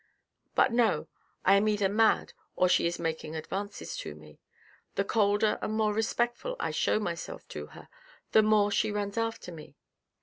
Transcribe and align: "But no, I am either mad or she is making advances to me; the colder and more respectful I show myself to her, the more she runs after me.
"But 0.55 0.71
no, 0.73 1.09
I 1.45 1.55
am 1.57 1.67
either 1.67 1.87
mad 1.87 2.33
or 2.55 2.67
she 2.67 2.87
is 2.87 2.97
making 2.97 3.35
advances 3.35 3.95
to 3.97 4.15
me; 4.15 4.39
the 4.95 5.03
colder 5.05 5.59
and 5.61 5.73
more 5.73 5.93
respectful 5.93 6.55
I 6.59 6.71
show 6.71 6.99
myself 6.99 7.47
to 7.49 7.67
her, 7.67 7.87
the 8.31 8.41
more 8.41 8.71
she 8.71 8.91
runs 8.91 9.15
after 9.19 9.51
me. 9.51 9.75